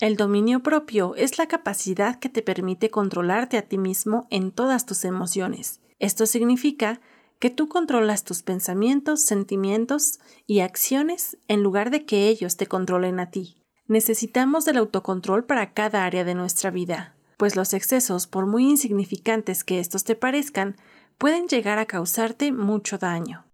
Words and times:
El 0.00 0.16
dominio 0.16 0.62
propio 0.62 1.16
es 1.16 1.38
la 1.38 1.48
capacidad 1.48 2.20
que 2.20 2.28
te 2.28 2.40
permite 2.40 2.88
controlarte 2.88 3.58
a 3.58 3.62
ti 3.62 3.78
mismo 3.78 4.28
en 4.30 4.52
todas 4.52 4.86
tus 4.86 5.04
emociones. 5.04 5.80
Esto 5.98 6.26
significa 6.26 7.00
que 7.40 7.50
tú 7.50 7.68
controlas 7.68 8.22
tus 8.22 8.44
pensamientos, 8.44 9.22
sentimientos 9.22 10.20
y 10.46 10.60
acciones 10.60 11.36
en 11.48 11.64
lugar 11.64 11.90
de 11.90 12.04
que 12.04 12.28
ellos 12.28 12.56
te 12.56 12.68
controlen 12.68 13.18
a 13.18 13.32
ti. 13.32 13.56
Necesitamos 13.88 14.64
del 14.64 14.76
autocontrol 14.76 15.46
para 15.46 15.72
cada 15.72 16.04
área 16.04 16.22
de 16.22 16.36
nuestra 16.36 16.70
vida, 16.70 17.16
pues 17.36 17.56
los 17.56 17.74
excesos, 17.74 18.28
por 18.28 18.46
muy 18.46 18.70
insignificantes 18.70 19.64
que 19.64 19.80
estos 19.80 20.04
te 20.04 20.14
parezcan, 20.14 20.76
pueden 21.16 21.48
llegar 21.48 21.80
a 21.80 21.86
causarte 21.86 22.52
mucho 22.52 22.98
daño. 22.98 23.46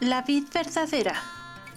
La 0.00 0.20
vid 0.20 0.44
verdadera 0.52 1.37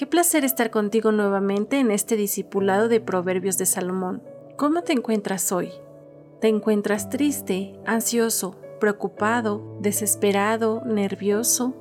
Qué 0.00 0.06
placer 0.06 0.46
estar 0.46 0.70
contigo 0.70 1.12
nuevamente 1.12 1.78
en 1.78 1.90
este 1.90 2.16
discipulado 2.16 2.88
de 2.88 3.02
Proverbios 3.02 3.58
de 3.58 3.66
Salomón. 3.66 4.22
¿Cómo 4.56 4.80
te 4.80 4.94
encuentras 4.94 5.52
hoy? 5.52 5.72
¿Te 6.40 6.48
encuentras 6.48 7.10
triste, 7.10 7.78
ansioso, 7.84 8.56
preocupado, 8.80 9.76
desesperado, 9.82 10.82
nervioso, 10.86 11.74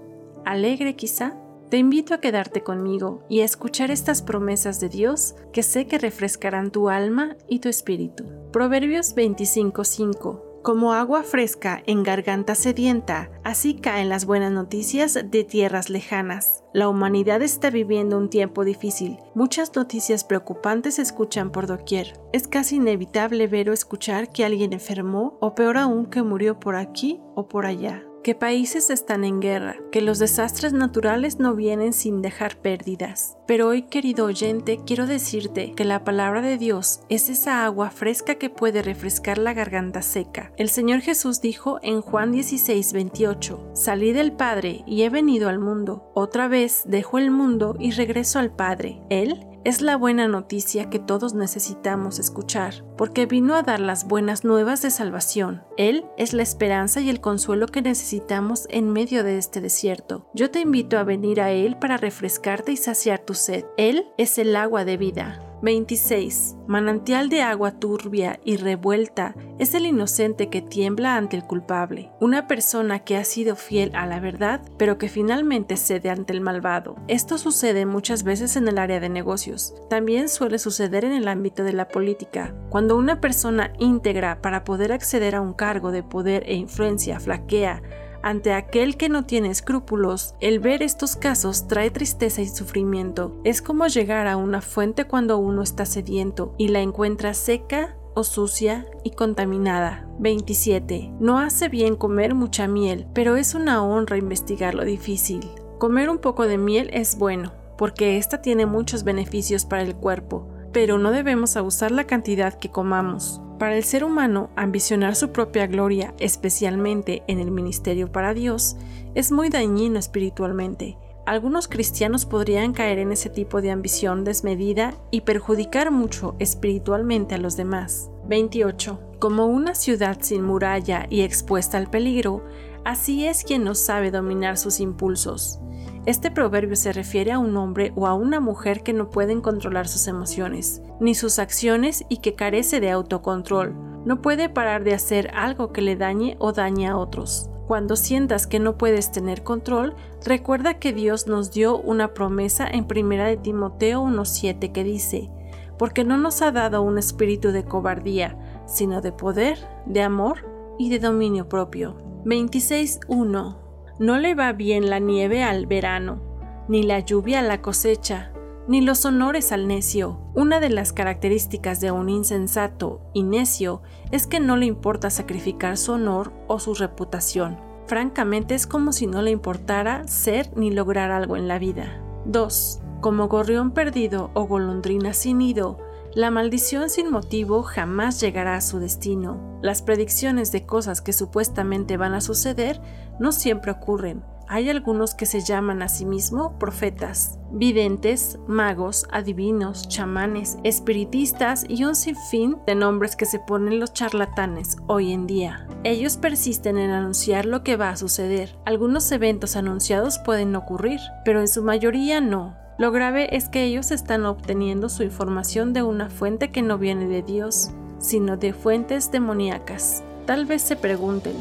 alegre 0.43 0.97
quizá? 0.97 1.37
Te 1.69 1.77
invito 1.77 2.13
a 2.13 2.19
quedarte 2.19 2.61
conmigo 2.61 3.23
y 3.29 3.39
a 3.39 3.45
escuchar 3.45 3.89
estas 3.89 4.21
promesas 4.21 4.81
de 4.81 4.89
Dios 4.89 5.35
que 5.53 5.63
sé 5.63 5.87
que 5.87 5.97
refrescarán 5.97 6.71
tu 6.71 6.89
alma 6.89 7.37
y 7.47 7.59
tu 7.59 7.69
espíritu. 7.69 8.25
Proverbios 8.51 9.15
25:5 9.15 10.48
como 10.61 10.93
agua 10.93 11.23
fresca 11.23 11.81
en 11.85 12.03
garganta 12.03 12.55
sedienta, 12.55 13.29
así 13.43 13.75
caen 13.75 14.09
las 14.09 14.25
buenas 14.25 14.51
noticias 14.51 15.19
de 15.23 15.43
tierras 15.43 15.89
lejanas. 15.89 16.63
La 16.73 16.89
humanidad 16.89 17.41
está 17.41 17.69
viviendo 17.69 18.17
un 18.17 18.29
tiempo 18.29 18.63
difícil. 18.63 19.17
Muchas 19.35 19.75
noticias 19.75 20.23
preocupantes 20.23 20.95
se 20.95 21.01
escuchan 21.01 21.51
por 21.51 21.67
doquier. 21.67 22.19
Es 22.33 22.47
casi 22.47 22.77
inevitable 22.77 23.47
ver 23.47 23.69
o 23.69 23.73
escuchar 23.73 24.29
que 24.29 24.45
alguien 24.45 24.73
enfermó 24.73 25.37
o 25.39 25.55
peor 25.55 25.77
aún 25.77 26.05
que 26.05 26.23
murió 26.23 26.59
por 26.59 26.75
aquí 26.75 27.19
o 27.35 27.47
por 27.47 27.65
allá 27.65 28.08
que 28.23 28.35
países 28.35 28.89
están 28.89 29.23
en 29.23 29.39
guerra, 29.39 29.77
que 29.91 30.01
los 30.01 30.19
desastres 30.19 30.73
naturales 30.73 31.39
no 31.39 31.55
vienen 31.55 31.93
sin 31.93 32.21
dejar 32.21 32.57
pérdidas. 32.57 33.37
Pero 33.47 33.67
hoy, 33.67 33.83
querido 33.83 34.25
oyente, 34.25 34.79
quiero 34.85 35.07
decirte 35.07 35.73
que 35.73 35.85
la 35.85 36.03
palabra 36.03 36.41
de 36.41 36.57
Dios 36.57 37.01
es 37.09 37.29
esa 37.29 37.65
agua 37.65 37.89
fresca 37.89 38.35
que 38.35 38.49
puede 38.49 38.81
refrescar 38.81 39.37
la 39.37 39.53
garganta 39.53 40.01
seca. 40.01 40.51
El 40.57 40.69
Señor 40.69 41.01
Jesús 41.01 41.41
dijo 41.41 41.79
en 41.81 42.01
Juan 42.01 42.31
16, 42.31 42.93
28, 42.93 43.71
Salí 43.73 44.11
del 44.11 44.33
Padre 44.33 44.83
y 44.85 45.03
he 45.03 45.09
venido 45.09 45.49
al 45.49 45.59
mundo. 45.59 46.11
Otra 46.13 46.47
vez 46.47 46.83
dejo 46.85 47.17
el 47.17 47.31
mundo 47.31 47.75
y 47.79 47.91
regreso 47.91 48.39
al 48.39 48.51
Padre. 48.51 49.01
Él 49.09 49.45
es 49.65 49.81
la 49.81 49.97
buena 49.97 50.27
noticia 50.27 50.89
que 50.89 50.99
todos 50.99 51.33
necesitamos 51.33 52.19
escuchar, 52.19 52.85
porque 52.97 53.25
vino 53.25 53.55
a 53.55 53.61
dar 53.61 53.79
las 53.79 54.07
buenas 54.07 54.43
nuevas 54.43 54.81
de 54.81 54.91
salvación. 54.91 55.63
Él 55.77 56.05
es 56.17 56.33
la 56.33 56.43
esperanza 56.43 57.01
y 57.01 57.09
el 57.09 57.21
consuelo 57.21 57.67
que 57.67 57.81
necesitamos 57.81 58.67
en 58.69 58.91
medio 58.91 59.23
de 59.23 59.37
este 59.37 59.61
desierto. 59.61 60.29
Yo 60.33 60.51
te 60.51 60.59
invito 60.59 60.97
a 60.97 61.03
venir 61.03 61.41
a 61.41 61.51
Él 61.51 61.77
para 61.77 61.97
refrescarte 61.97 62.71
y 62.71 62.77
saciar 62.77 63.19
tu 63.19 63.33
sed. 63.33 63.65
Él 63.77 64.07
es 64.17 64.37
el 64.37 64.55
agua 64.55 64.85
de 64.85 64.97
vida. 64.97 65.48
26. 65.61 66.55
Manantial 66.67 67.29
de 67.29 67.41
agua 67.41 67.71
turbia 67.71 68.39
y 68.45 68.57
revuelta 68.57 69.35
es 69.57 69.73
el 69.73 69.85
inocente 69.85 70.49
que 70.49 70.61
tiembla 70.61 71.17
ante 71.17 71.35
el 71.35 71.43
culpable, 71.43 72.11
una 72.19 72.47
persona 72.47 72.99
que 72.99 73.17
ha 73.17 73.23
sido 73.23 73.55
fiel 73.55 73.91
a 73.95 74.05
la 74.05 74.19
verdad, 74.19 74.61
pero 74.77 74.97
que 74.97 75.09
finalmente 75.09 75.75
cede 75.75 76.09
ante 76.09 76.33
el 76.33 76.41
malvado. 76.41 76.95
Esto 77.07 77.37
sucede 77.37 77.85
muchas 77.85 78.23
veces 78.23 78.55
en 78.55 78.67
el 78.67 78.77
área 78.77 78.99
de 78.99 79.09
negocios. 79.09 79.73
También 79.89 80.29
suele 80.29 80.59
suceder 80.59 81.03
en 81.05 81.11
el 81.11 81.27
ámbito 81.27 81.63
de 81.63 81.73
la 81.73 81.87
política. 81.87 82.55
Cuando 82.69 82.95
una 82.95 83.19
persona 83.19 83.73
íntegra 83.79 84.41
para 84.41 84.63
poder 84.63 84.91
acceder 84.91 85.35
a 85.35 85.41
un 85.41 85.53
cargo 85.53 85.91
de 85.91 86.03
poder 86.03 86.43
e 86.45 86.55
influencia 86.55 87.19
flaquea, 87.19 87.81
ante 88.21 88.53
aquel 88.53 88.97
que 88.97 89.09
no 89.09 89.25
tiene 89.25 89.49
escrúpulos, 89.49 90.35
el 90.39 90.59
ver 90.59 90.83
estos 90.83 91.15
casos 91.15 91.67
trae 91.67 91.91
tristeza 91.91 92.41
y 92.41 92.47
sufrimiento. 92.47 93.39
Es 93.43 93.61
como 93.61 93.87
llegar 93.87 94.27
a 94.27 94.37
una 94.37 94.61
fuente 94.61 95.05
cuando 95.05 95.37
uno 95.37 95.61
está 95.61 95.85
sediento 95.85 96.53
y 96.57 96.69
la 96.69 96.81
encuentra 96.81 97.33
seca 97.33 97.95
o 98.15 98.23
sucia 98.23 98.85
y 99.03 99.11
contaminada. 99.11 100.07
27. 100.19 101.13
No 101.19 101.39
hace 101.39 101.69
bien 101.69 101.95
comer 101.95 102.35
mucha 102.35 102.67
miel, 102.67 103.07
pero 103.13 103.37
es 103.37 103.55
una 103.55 103.83
honra 103.83 104.17
investigar 104.17 104.75
lo 104.75 104.83
difícil. 104.83 105.49
Comer 105.77 106.09
un 106.09 106.17
poco 106.17 106.45
de 106.45 106.57
miel 106.57 106.89
es 106.91 107.17
bueno, 107.17 107.53
porque 107.77 108.17
esta 108.17 108.41
tiene 108.41 108.65
muchos 108.65 109.05
beneficios 109.05 109.65
para 109.65 109.83
el 109.83 109.95
cuerpo, 109.95 110.49
pero 110.71 110.97
no 110.97 111.11
debemos 111.11 111.57
abusar 111.57 111.91
la 111.91 112.05
cantidad 112.05 112.53
que 112.53 112.69
comamos. 112.69 113.41
Para 113.59 113.75
el 113.75 113.83
ser 113.83 114.03
humano, 114.03 114.49
ambicionar 114.55 115.15
su 115.15 115.31
propia 115.31 115.67
gloria, 115.67 116.13
especialmente 116.19 117.23
en 117.27 117.39
el 117.39 117.51
ministerio 117.51 118.11
para 118.11 118.33
Dios, 118.33 118.77
es 119.15 119.31
muy 119.31 119.49
dañino 119.49 119.99
espiritualmente. 119.99 120.97
Algunos 121.25 121.67
cristianos 121.67 122.25
podrían 122.25 122.73
caer 122.73 122.99
en 122.99 123.11
ese 123.11 123.29
tipo 123.29 123.61
de 123.61 123.71
ambición 123.71 124.23
desmedida 124.23 124.95
y 125.11 125.21
perjudicar 125.21 125.91
mucho 125.91 126.35
espiritualmente 126.39 127.35
a 127.35 127.37
los 127.37 127.55
demás. 127.57 128.09
28. 128.27 128.99
Como 129.19 129.45
una 129.45 129.75
ciudad 129.75 130.17
sin 130.21 130.43
muralla 130.43 131.05
y 131.09 131.21
expuesta 131.21 131.77
al 131.77 131.89
peligro, 131.89 132.45
así 132.85 133.27
es 133.27 133.43
quien 133.43 133.63
no 133.63 133.75
sabe 133.75 134.09
dominar 134.09 134.57
sus 134.57 134.79
impulsos. 134.79 135.59
Este 136.05 136.31
proverbio 136.31 136.75
se 136.75 136.93
refiere 136.93 137.31
a 137.31 137.39
un 137.39 137.55
hombre 137.57 137.91
o 137.95 138.07
a 138.07 138.13
una 138.13 138.39
mujer 138.39 138.83
que 138.83 138.93
no 138.93 139.09
pueden 139.09 139.41
controlar 139.41 139.87
sus 139.87 140.07
emociones, 140.07 140.81
ni 140.99 141.13
sus 141.13 141.39
acciones 141.39 142.05
y 142.09 142.17
que 142.17 142.35
carece 142.35 142.79
de 142.79 142.89
autocontrol. 142.89 143.75
No 144.05 144.21
puede 144.21 144.47
parar 144.47 144.83
de 144.83 144.93
hacer 144.93 145.29
algo 145.35 145.73
que 145.73 145.81
le 145.81 145.97
dañe 145.97 146.37
o 146.39 146.53
dañe 146.53 146.87
a 146.87 146.97
otros. 146.97 147.49
Cuando 147.67 147.95
sientas 147.95 148.47
que 148.47 148.59
no 148.59 148.77
puedes 148.77 149.11
tener 149.11 149.43
control, 149.43 149.95
recuerda 150.25 150.79
que 150.79 150.93
Dios 150.93 151.27
nos 151.27 151.51
dio 151.51 151.77
una 151.77 152.13
promesa 152.13 152.65
en 152.67 152.87
1 152.89 153.25
de 153.25 153.37
Timoteo 153.37 154.01
1.7 154.01 154.71
que 154.71 154.83
dice, 154.83 155.29
porque 155.77 156.03
no 156.03 156.17
nos 156.17 156.41
ha 156.41 156.51
dado 156.51 156.81
un 156.81 156.97
espíritu 156.97 157.51
de 157.51 157.65
cobardía, 157.65 158.37
sino 158.65 159.01
de 159.01 159.11
poder, 159.11 159.59
de 159.85 160.01
amor 160.01 160.47
y 160.79 160.89
de 160.89 160.99
dominio 160.99 161.47
propio. 161.47 161.97
26.1 162.25 163.68
no 163.99 164.17
le 164.17 164.33
va 164.33 164.53
bien 164.53 164.89
la 164.89 164.99
nieve 164.99 165.43
al 165.43 165.65
verano, 165.65 166.21
ni 166.69 166.83
la 166.83 166.99
lluvia 166.99 167.39
a 167.39 167.43
la 167.43 167.61
cosecha, 167.61 168.31
ni 168.67 168.79
los 168.79 169.03
honores 169.03 169.51
al 169.51 169.67
necio. 169.67 170.21
Una 170.35 170.61
de 170.61 170.69
las 170.69 170.93
características 170.93 171.81
de 171.81 171.91
un 171.91 172.07
insensato 172.07 173.01
y 173.13 173.23
necio 173.23 173.81
es 174.11 174.25
que 174.25 174.39
no 174.39 174.55
le 174.55 174.67
importa 174.67 175.09
sacrificar 175.09 175.75
su 175.75 175.93
honor 175.93 176.31
o 176.47 176.59
su 176.59 176.75
reputación. 176.75 177.59
Francamente 177.87 178.55
es 178.55 178.67
como 178.67 178.93
si 178.93 179.05
no 179.05 179.21
le 179.21 179.31
importara 179.31 180.07
ser 180.07 180.55
ni 180.55 180.71
lograr 180.71 181.11
algo 181.11 181.35
en 181.35 181.47
la 181.47 181.59
vida. 181.59 182.01
2. 182.25 182.81
Como 183.01 183.27
gorrión 183.27 183.71
perdido 183.71 184.31
o 184.33 184.45
golondrina 184.45 185.13
sin 185.13 185.39
nido, 185.39 185.79
la 186.15 186.31
maldición 186.31 186.89
sin 186.89 187.11
motivo 187.11 187.61
jamás 187.61 188.19
llegará 188.19 188.55
a 188.55 188.61
su 188.61 188.79
destino. 188.79 189.59
Las 189.61 189.81
predicciones 189.81 190.51
de 190.51 190.65
cosas 190.65 191.01
que 191.01 191.13
supuestamente 191.13 191.97
van 191.97 192.13
a 192.13 192.21
suceder 192.21 192.81
no 193.19 193.31
siempre 193.31 193.71
ocurren. 193.71 194.23
Hay 194.47 194.67
algunos 194.67 195.13
que 195.13 195.27
se 195.27 195.41
llaman 195.41 195.83
a 195.83 195.89
sí 195.89 196.07
mismos 196.07 196.53
profetas, 196.59 197.37
videntes, 197.51 198.39
magos, 198.47 199.05
adivinos, 199.11 199.87
chamanes, 199.87 200.57
espiritistas 200.63 201.65
y 201.69 201.83
un 201.83 201.93
sinfín 201.93 202.57
de 202.65 202.73
nombres 202.73 203.15
que 203.15 203.27
se 203.27 203.37
ponen 203.37 203.79
los 203.79 203.93
charlatanes 203.93 204.77
hoy 204.87 205.13
en 205.13 205.27
día. 205.27 205.67
Ellos 205.83 206.17
persisten 206.17 206.79
en 206.79 206.89
anunciar 206.89 207.45
lo 207.45 207.61
que 207.61 207.77
va 207.77 207.89
a 207.89 207.97
suceder. 207.97 208.57
Algunos 208.65 209.11
eventos 209.11 209.55
anunciados 209.55 210.17
pueden 210.17 210.55
ocurrir, 210.55 210.99
pero 211.23 211.41
en 211.41 211.47
su 211.47 211.61
mayoría 211.61 212.19
no. 212.19 212.57
Lo 212.79 212.93
grave 212.93 213.35
es 213.35 213.49
que 213.49 213.65
ellos 213.65 213.91
están 213.91 214.25
obteniendo 214.25 214.87
su 214.87 215.03
información 215.03 215.73
de 215.73 215.83
una 215.83 216.09
fuente 216.09 216.49
que 216.49 216.61
no 216.61 216.77
viene 216.77 217.07
de 217.07 217.21
Dios, 217.21 217.71
sino 217.99 218.37
de 218.37 218.53
fuentes 218.53 219.11
demoníacas. 219.11 220.01
Tal 220.25 220.45
vez 220.45 220.61
se 220.61 220.77
pregunten, 220.77 221.33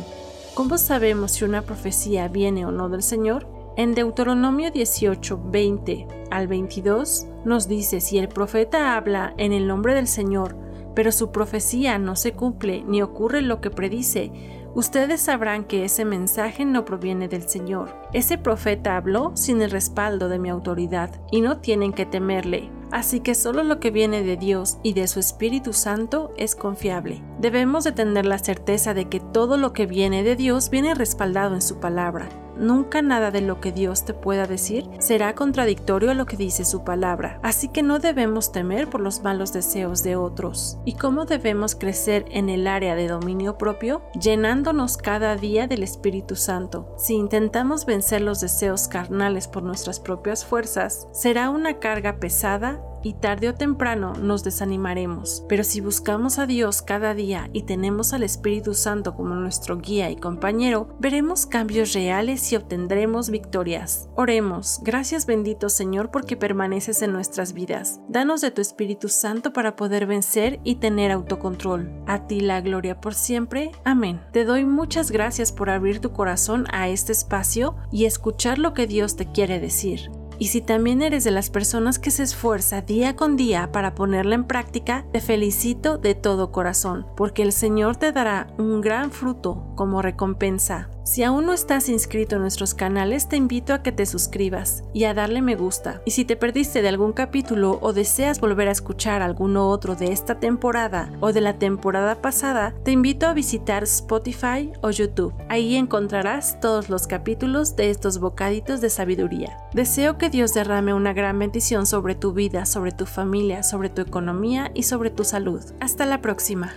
¿cómo 0.54 0.78
sabemos 0.78 1.30
si 1.30 1.44
una 1.44 1.62
profecía 1.62 2.26
viene 2.26 2.66
o 2.66 2.72
no 2.72 2.88
del 2.88 3.04
Señor? 3.04 3.46
En 3.76 3.94
Deuteronomio 3.94 4.72
18, 4.72 5.40
20 5.44 6.08
al 6.32 6.48
22 6.48 7.28
nos 7.44 7.68
dice, 7.68 8.00
si 8.00 8.18
el 8.18 8.28
profeta 8.28 8.96
habla 8.96 9.32
en 9.36 9.52
el 9.52 9.68
nombre 9.68 9.94
del 9.94 10.08
Señor, 10.08 10.56
pero 10.96 11.12
su 11.12 11.30
profecía 11.30 12.00
no 12.00 12.16
se 12.16 12.32
cumple 12.32 12.82
ni 12.84 13.00
ocurre 13.00 13.42
lo 13.42 13.60
que 13.60 13.70
predice, 13.70 14.32
ustedes 14.74 15.20
sabrán 15.20 15.64
que 15.64 15.84
ese 15.84 16.04
mensaje 16.04 16.64
no 16.64 16.84
proviene 16.84 17.28
del 17.28 17.48
Señor. 17.48 17.94
Ese 18.12 18.38
profeta 18.38 18.96
habló 18.96 19.32
sin 19.34 19.62
el 19.62 19.70
respaldo 19.70 20.28
de 20.28 20.38
mi 20.38 20.48
autoridad 20.48 21.10
y 21.30 21.40
no 21.40 21.58
tienen 21.58 21.92
que 21.92 22.06
temerle. 22.06 22.70
Así 22.90 23.20
que 23.20 23.34
solo 23.34 23.64
lo 23.64 23.80
que 23.80 23.90
viene 23.90 24.22
de 24.22 24.36
Dios 24.36 24.78
y 24.82 24.94
de 24.94 25.08
su 25.08 25.20
Espíritu 25.20 25.72
Santo 25.72 26.32
es 26.36 26.54
confiable. 26.54 27.22
Debemos 27.38 27.84
de 27.84 27.92
tener 27.92 28.24
la 28.24 28.38
certeza 28.38 28.94
de 28.94 29.08
que 29.08 29.20
todo 29.20 29.58
lo 29.58 29.72
que 29.72 29.86
viene 29.86 30.22
de 30.22 30.36
Dios 30.36 30.70
viene 30.70 30.94
respaldado 30.94 31.54
en 31.54 31.62
su 31.62 31.80
palabra. 31.80 32.28
Nunca 32.58 33.02
nada 33.02 33.30
de 33.30 33.40
lo 33.40 33.60
que 33.60 33.72
Dios 33.72 34.04
te 34.04 34.14
pueda 34.14 34.46
decir 34.46 34.88
será 34.98 35.34
contradictorio 35.34 36.10
a 36.10 36.14
lo 36.14 36.26
que 36.26 36.36
dice 36.36 36.64
su 36.64 36.84
palabra, 36.84 37.38
así 37.42 37.68
que 37.68 37.82
no 37.82 37.98
debemos 37.98 38.52
temer 38.52 38.88
por 38.88 39.00
los 39.00 39.22
malos 39.22 39.52
deseos 39.52 40.02
de 40.02 40.16
otros. 40.16 40.78
¿Y 40.84 40.94
cómo 40.94 41.24
debemos 41.24 41.74
crecer 41.74 42.24
en 42.30 42.48
el 42.48 42.66
área 42.66 42.94
de 42.94 43.08
dominio 43.08 43.58
propio? 43.58 44.02
Llenándonos 44.20 44.96
cada 44.96 45.36
día 45.36 45.66
del 45.66 45.82
Espíritu 45.82 46.36
Santo. 46.36 46.94
Si 46.98 47.14
intentamos 47.14 47.86
vencer 47.86 48.22
los 48.22 48.40
deseos 48.40 48.88
carnales 48.88 49.48
por 49.48 49.62
nuestras 49.62 50.00
propias 50.00 50.44
fuerzas, 50.44 51.06
será 51.12 51.50
una 51.50 51.78
carga 51.78 52.18
pesada 52.18 52.82
y 53.02 53.14
tarde 53.14 53.48
o 53.48 53.54
temprano 53.54 54.12
nos 54.14 54.44
desanimaremos. 54.44 55.44
Pero 55.48 55.64
si 55.64 55.80
buscamos 55.80 56.38
a 56.38 56.46
Dios 56.46 56.82
cada 56.82 57.14
día 57.14 57.48
y 57.52 57.62
tenemos 57.62 58.12
al 58.12 58.22
Espíritu 58.22 58.74
Santo 58.74 59.14
como 59.14 59.34
nuestro 59.34 59.78
guía 59.78 60.10
y 60.10 60.16
compañero, 60.16 60.96
veremos 60.98 61.46
cambios 61.46 61.92
reales 61.92 62.52
y 62.52 62.56
obtendremos 62.56 63.30
victorias. 63.30 64.08
Oremos, 64.16 64.80
gracias 64.82 65.26
bendito 65.26 65.68
Señor 65.68 66.10
porque 66.10 66.36
permaneces 66.36 67.02
en 67.02 67.12
nuestras 67.12 67.52
vidas. 67.52 68.00
Danos 68.08 68.40
de 68.40 68.50
tu 68.50 68.60
Espíritu 68.60 69.08
Santo 69.08 69.52
para 69.52 69.76
poder 69.76 70.06
vencer 70.06 70.60
y 70.64 70.76
tener 70.76 71.10
autocontrol. 71.10 71.90
A 72.06 72.26
ti 72.26 72.40
la 72.40 72.60
gloria 72.60 73.00
por 73.00 73.14
siempre. 73.14 73.72
Amén. 73.84 74.20
Te 74.32 74.44
doy 74.44 74.64
muchas 74.64 75.10
gracias 75.10 75.52
por 75.52 75.70
abrir 75.70 76.00
tu 76.00 76.12
corazón 76.12 76.66
a 76.72 76.88
este 76.88 77.12
espacio 77.12 77.76
y 77.90 78.04
escuchar 78.04 78.58
lo 78.58 78.74
que 78.74 78.86
Dios 78.86 79.16
te 79.16 79.30
quiere 79.30 79.60
decir. 79.60 80.10
Y 80.38 80.48
si 80.48 80.60
también 80.60 81.02
eres 81.02 81.24
de 81.24 81.32
las 81.32 81.50
personas 81.50 81.98
que 81.98 82.10
se 82.10 82.22
esfuerza 82.22 82.82
día 82.82 83.16
con 83.16 83.36
día 83.36 83.72
para 83.72 83.94
ponerla 83.94 84.36
en 84.36 84.44
práctica, 84.44 85.04
te 85.12 85.20
felicito 85.20 85.98
de 85.98 86.14
todo 86.14 86.52
corazón, 86.52 87.06
porque 87.16 87.42
el 87.42 87.52
Señor 87.52 87.96
te 87.96 88.12
dará 88.12 88.46
un 88.56 88.80
gran 88.80 89.10
fruto 89.10 89.72
como 89.74 90.00
recompensa. 90.00 90.90
Si 91.08 91.22
aún 91.22 91.46
no 91.46 91.54
estás 91.54 91.88
inscrito 91.88 92.36
en 92.36 92.42
nuestros 92.42 92.74
canales, 92.74 93.30
te 93.30 93.36
invito 93.36 93.72
a 93.72 93.82
que 93.82 93.92
te 93.92 94.04
suscribas 94.04 94.84
y 94.92 95.04
a 95.04 95.14
darle 95.14 95.40
me 95.40 95.56
gusta. 95.56 96.02
Y 96.04 96.10
si 96.10 96.26
te 96.26 96.36
perdiste 96.36 96.82
de 96.82 96.88
algún 96.88 97.14
capítulo 97.14 97.78
o 97.80 97.94
deseas 97.94 98.40
volver 98.40 98.68
a 98.68 98.72
escuchar 98.72 99.22
alguno 99.22 99.70
otro 99.70 99.94
de 99.94 100.12
esta 100.12 100.38
temporada 100.38 101.10
o 101.20 101.32
de 101.32 101.40
la 101.40 101.58
temporada 101.58 102.20
pasada, 102.20 102.74
te 102.84 102.90
invito 102.90 103.26
a 103.26 103.32
visitar 103.32 103.84
Spotify 103.84 104.70
o 104.82 104.90
YouTube. 104.90 105.32
Ahí 105.48 105.76
encontrarás 105.76 106.60
todos 106.60 106.90
los 106.90 107.06
capítulos 107.06 107.74
de 107.74 107.88
estos 107.88 108.18
bocaditos 108.18 108.82
de 108.82 108.90
sabiduría. 108.90 109.56
Deseo 109.72 110.18
que 110.18 110.28
Dios 110.28 110.52
derrame 110.52 110.92
una 110.92 111.14
gran 111.14 111.38
bendición 111.38 111.86
sobre 111.86 112.16
tu 112.16 112.34
vida, 112.34 112.66
sobre 112.66 112.92
tu 112.92 113.06
familia, 113.06 113.62
sobre 113.62 113.88
tu 113.88 114.02
economía 114.02 114.70
y 114.74 114.82
sobre 114.82 115.08
tu 115.08 115.24
salud. 115.24 115.64
Hasta 115.80 116.04
la 116.04 116.20
próxima. 116.20 116.74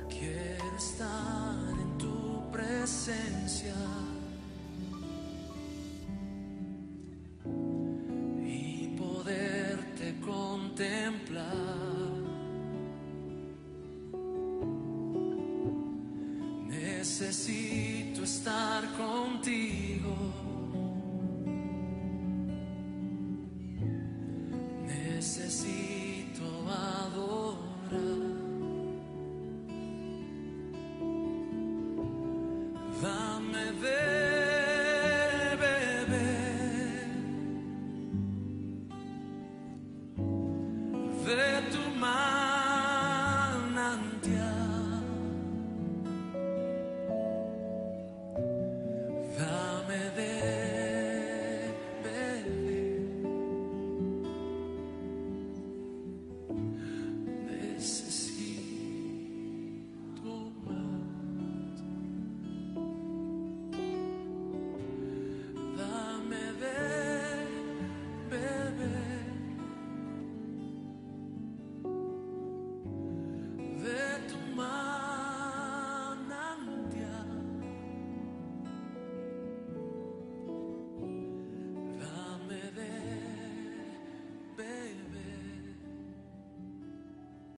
Necesito 16.68 18.24
estar 18.24 18.88
contigo. 18.98 20.31